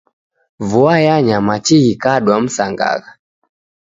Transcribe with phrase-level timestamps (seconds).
[0.69, 3.17] Vua yanya machi ghikadwa msangagha